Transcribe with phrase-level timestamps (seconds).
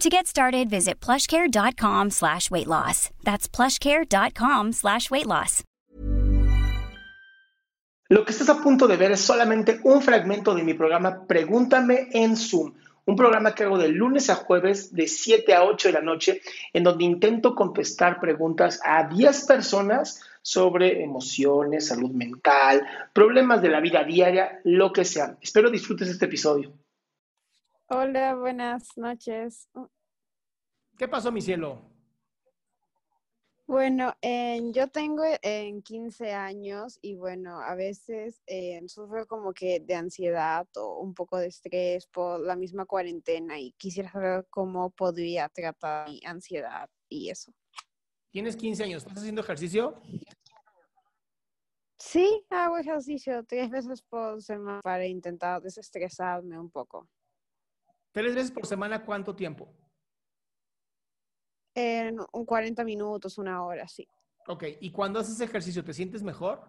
[0.00, 3.10] To get started, visit plushcare.com slash weight loss.
[3.22, 5.62] That's plushcare.com slash weight loss.
[8.08, 12.08] Lo que estás a punto de ver es solamente un fragmento de mi programa Pregúntame
[12.12, 12.72] en Zoom,
[13.04, 16.40] un programa que hago de lunes a jueves de 7 a 8 de la noche,
[16.72, 23.80] en donde intento contestar preguntas a 10 personas sobre emociones, salud mental, problemas de la
[23.80, 25.36] vida diaria, lo que sea.
[25.42, 26.72] Espero disfrutes este episodio.
[27.92, 29.68] Hola, buenas noches.
[30.96, 31.82] ¿Qué pasó, mi cielo?
[33.66, 34.14] Bueno,
[34.72, 40.68] yo tengo en 15 años y bueno, a veces eh, sufro como que de ansiedad
[40.76, 46.08] o un poco de estrés por la misma cuarentena y quisiera saber cómo podría tratar
[46.08, 47.52] mi ansiedad y eso.
[48.30, 50.00] Tienes 15 años, ¿estás haciendo ejercicio?
[51.98, 57.08] Sí, hago ejercicio tres veces por semana para intentar desestresarme un poco.
[58.12, 59.72] ¿Tres veces por semana cuánto tiempo?
[61.74, 64.06] En un 40 minutos, una hora, sí.
[64.48, 66.68] Ok, ¿y cuando haces ejercicio te sientes mejor?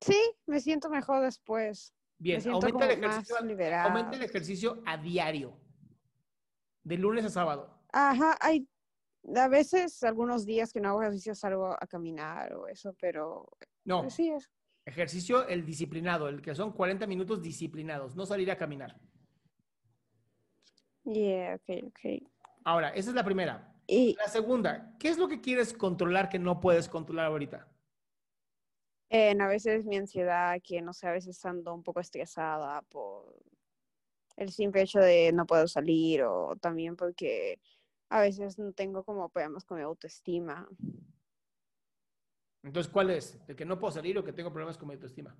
[0.00, 1.92] Sí, me siento mejor después.
[2.18, 3.36] Bien, aumenta el, ejercicio,
[3.82, 5.58] aumenta el ejercicio a diario,
[6.84, 7.82] de lunes a sábado.
[7.92, 8.68] Ajá, hay
[9.34, 13.48] a veces algunos días que no hago ejercicio salgo a caminar o eso, pero
[13.84, 14.08] no.
[14.10, 14.48] Sí es.
[14.84, 19.00] Ejercicio el disciplinado, el que son 40 minutos disciplinados, no salir a caminar.
[21.04, 22.22] Yeah, ok, ok.
[22.64, 23.74] Ahora, esa es la primera.
[23.86, 27.68] Y la segunda, ¿qué es lo que quieres controlar que no puedes controlar ahorita?
[29.10, 33.42] a veces mi ansiedad, que no sé, a veces ando un poco estresada por
[34.36, 37.60] el simple hecho de no puedo salir o también porque
[38.08, 40.66] a veces no tengo como problemas con mi autoestima.
[42.62, 43.38] Entonces, ¿cuál es?
[43.48, 45.36] ¿El que no puedo salir o que tengo problemas con mi autoestima?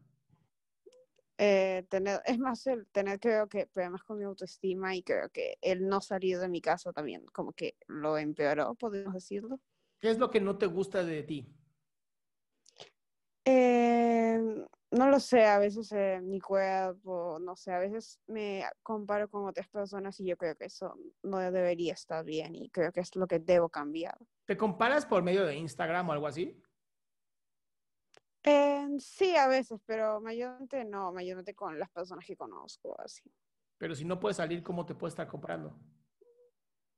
[1.44, 5.58] Eh, tener, es más el tener creo que problemas con mi autoestima y creo que
[5.60, 9.58] el no salir de mi casa también como que lo empeoró, podemos decirlo.
[9.98, 11.52] ¿Qué es lo que no te gusta de ti?
[13.44, 14.38] Eh,
[14.92, 19.44] no lo sé, a veces eh, mi cuerpo, no sé, a veces me comparo con
[19.44, 23.16] otras personas y yo creo que eso no debería estar bien y creo que es
[23.16, 24.16] lo que debo cambiar.
[24.44, 26.62] ¿Te comparas por medio de Instagram o algo así?
[28.44, 33.22] Eh, sí, a veces, pero mayormente no, mayormente con las personas que conozco, así.
[33.78, 35.78] Pero si no puedes salir, ¿cómo te puedes estar comprando?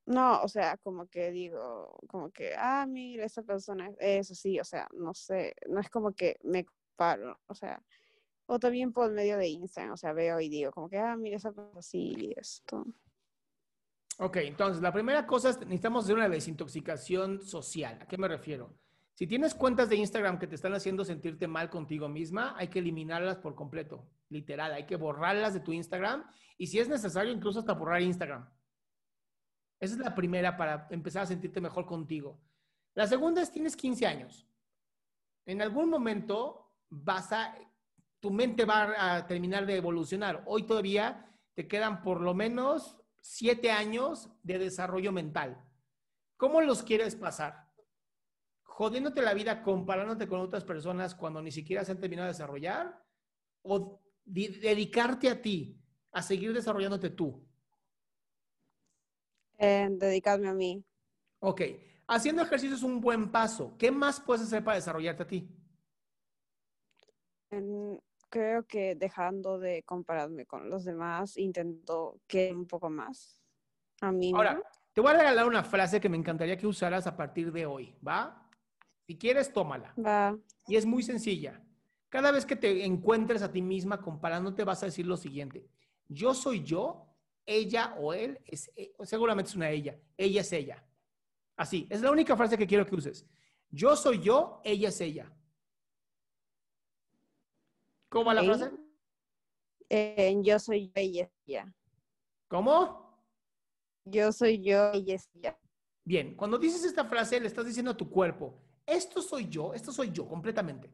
[0.07, 4.65] No, o sea, como que digo, como que, ah, mira, esa persona es así, o
[4.65, 7.83] sea, no sé, no es como que me comparo, o sea,
[8.47, 11.37] o también por medio de Instagram, o sea, veo y digo, como que, ah, mira,
[11.37, 12.85] esa persona así y esto.
[14.19, 17.99] Ok, entonces, la primera cosa es, necesitamos hacer una desintoxicación social.
[18.01, 18.79] ¿A qué me refiero?
[19.15, 22.81] Si tienes cuentas de Instagram que te están haciendo sentirte mal contigo misma, hay que
[22.81, 26.25] eliminarlas por completo, literal, hay que borrarlas de tu Instagram
[26.59, 28.49] y si es necesario, incluso hasta borrar Instagram.
[29.79, 32.41] Esa es la primera para empezar a sentirte mejor contigo.
[32.95, 34.49] La segunda es, tienes 15 años.
[35.47, 37.55] En algún momento vas a,
[38.19, 40.43] tu mente va a terminar de evolucionar.
[40.47, 45.63] Hoy todavía te quedan por lo menos 7 años de desarrollo mental.
[46.37, 47.65] ¿Cómo los quieres pasar?
[48.75, 53.01] Jodiéndote la vida comparándote con otras personas cuando ni siquiera se han terminado de desarrollar
[53.63, 57.47] o dedicarte a ti, a seguir desarrollándote tú?
[59.59, 60.85] Eh, dedicarme a mí.
[61.39, 61.63] Ok,
[62.09, 63.77] haciendo ejercicio es un buen paso.
[63.79, 65.49] ¿Qué más puedes hacer para desarrollarte a ti?
[68.29, 73.41] creo que dejando de compararme con los demás, intento que un poco más
[74.01, 74.33] a mí.
[74.35, 74.61] Ahora,
[74.93, 77.95] te voy a regalar una frase que me encantaría que usaras a partir de hoy,
[78.05, 78.44] ¿va?
[79.07, 79.95] Si quieres, tómala.
[79.99, 80.37] Va.
[80.67, 81.63] Y es muy sencilla.
[82.09, 85.69] Cada vez que te encuentres a ti misma comparándote, vas a decir lo siguiente.
[86.09, 87.07] Yo soy yo,
[87.45, 89.99] ella o él es, e, seguramente es una ella.
[90.17, 90.85] Ella es ella.
[91.57, 93.27] Así, es la única frase que quiero que uses.
[93.71, 95.33] Yo soy yo, ella es ella.
[98.09, 98.71] ¿Cómo va la frase?
[99.89, 101.75] Eh, yo soy yo, ella es ella.
[102.49, 103.21] ¿Cómo?
[104.05, 105.59] Yo soy yo, ella es ella.
[106.05, 109.93] Bien, cuando dices esta frase, le estás diciendo a tu cuerpo, esto soy yo, esto
[109.93, 110.93] soy yo completamente.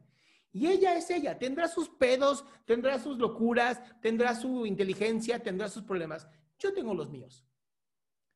[0.53, 5.83] Y ella es ella, tendrá sus pedos, tendrá sus locuras, tendrá su inteligencia, tendrá sus
[5.83, 6.27] problemas.
[6.59, 7.45] Yo tengo los míos.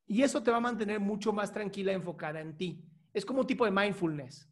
[0.07, 2.85] Y eso te va a mantener mucho más tranquila, enfocada en ti.
[3.13, 4.49] Es como un tipo de mindfulness.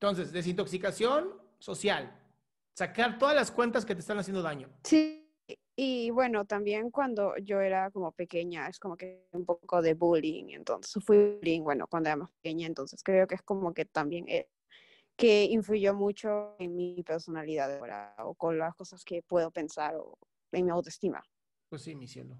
[0.00, 2.18] Entonces, desintoxicación social.
[2.74, 4.70] Sacar todas las cuentas que te están haciendo daño.
[4.82, 5.21] Sí,
[5.76, 10.50] y bueno, también cuando yo era como pequeña, es como que un poco de bullying,
[10.50, 14.26] entonces fui bullying, bueno, cuando era más pequeña, entonces creo que es como que también
[15.16, 20.18] que influyó mucho en mi personalidad ahora, o con las cosas que puedo pensar, o
[20.52, 21.22] en mi autoestima.
[21.68, 22.38] Pues sí, mi cielo.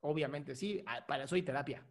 [0.00, 0.82] Obviamente, sí.
[0.86, 1.86] Ah, Para eso hay terapia.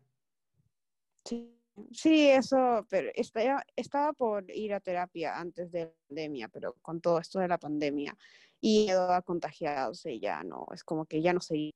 [1.25, 1.55] Sí,
[1.91, 7.01] sí, eso, pero estaba, estaba por ir a terapia antes de la pandemia, pero con
[7.01, 8.17] todo esto de la pandemia
[8.61, 11.71] y miedo a contagiarse, ya no, es como que ya no sé.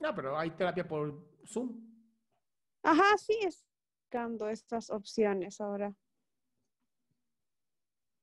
[0.00, 1.84] No, pero hay terapia por Zoom.
[2.82, 3.64] Ajá, sí, es
[4.08, 5.94] buscando estas opciones ahora.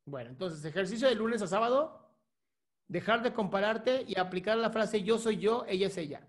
[0.07, 2.11] Bueno, entonces, ejercicio de lunes a sábado,
[2.87, 6.27] dejar de compararte y aplicar la frase yo soy yo, ella es ella.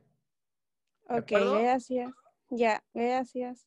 [1.09, 2.11] ¿De Ok, gracias.
[2.51, 3.67] Ya, gracias.